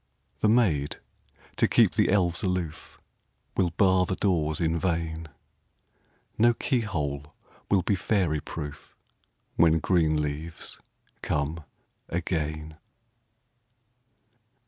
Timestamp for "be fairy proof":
7.83-8.95